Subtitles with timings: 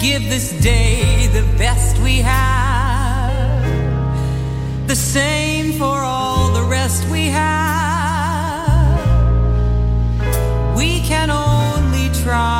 [0.00, 3.62] Give this day the best we have,
[4.88, 8.98] the same for all the rest we have.
[10.74, 12.59] We can only try.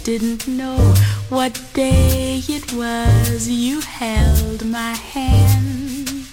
[0.02, 0.92] didn't know
[1.28, 6.26] what day it was you held my hand.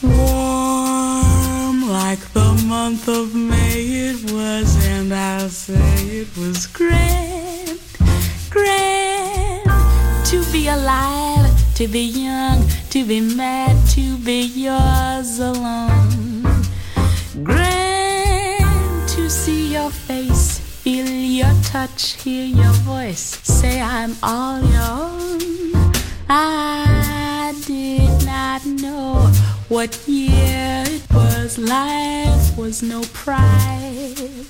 [0.00, 7.80] Warm like the month of May it was, and I'll say it was grand,
[8.48, 9.66] grand
[10.26, 16.09] to be alive, to be young, to be mad, to be yours alone.
[22.30, 25.40] Hear your voice, say I'm all your own.
[26.28, 29.32] I did not know
[29.68, 34.48] what year it was, life was no prize.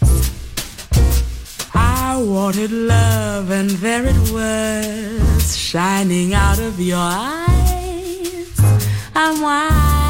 [1.73, 8.61] I wanted love, and there it was, shining out of your eyes.
[9.15, 10.10] I'm wise,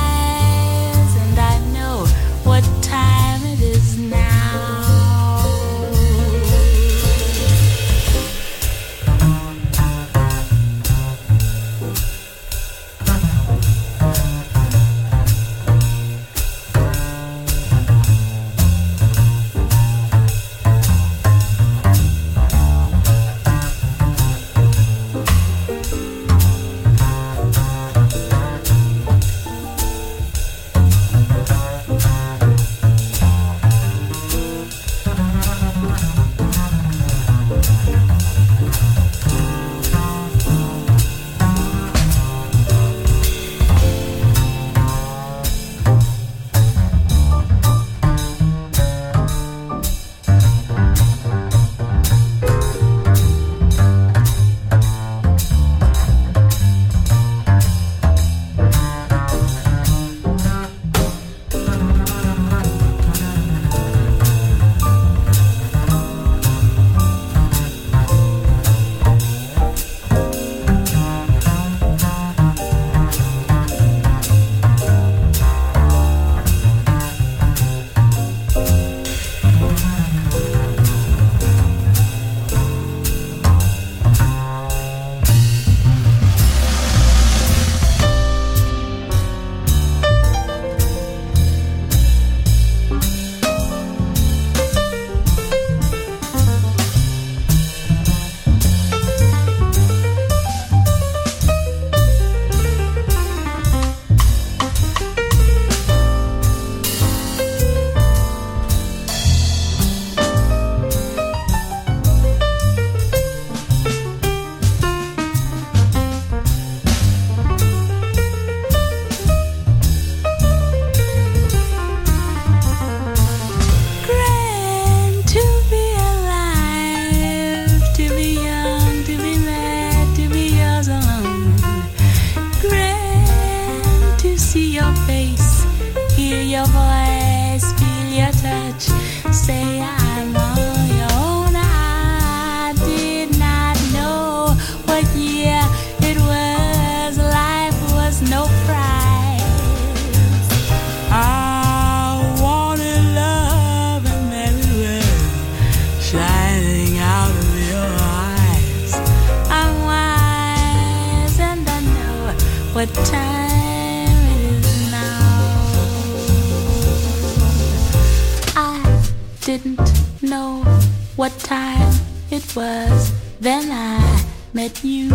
[173.60, 173.66] was.
[173.66, 175.10] Then I met you.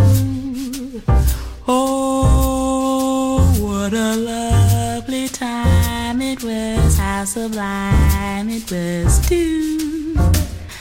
[1.67, 6.97] Oh, what a lovely time it was.
[6.97, 10.15] How sublime it was, too.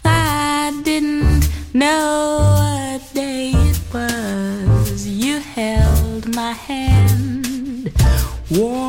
[0.05, 5.07] I didn't know what day it was.
[5.07, 7.93] You held my hand
[8.51, 8.85] warm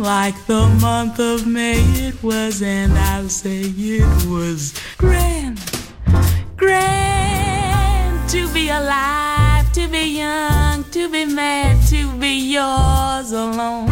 [0.00, 4.72] like the month of May it was, and I'll say it was
[9.96, 13.88] be young, to be mad, to be yours alone.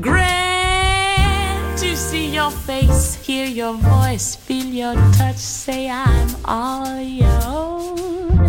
[0.00, 7.40] Grand to see your face, hear your voice, feel your touch, say I'm all your
[7.44, 8.48] own.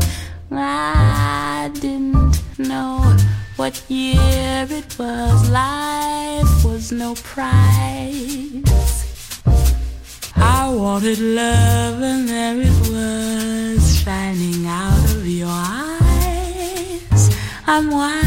[0.52, 3.00] I didn't know
[3.58, 8.64] what year it was, life was no prize.
[10.36, 15.77] I wanted love, and there it was, shining out of your eyes.
[17.70, 18.27] I'm wise,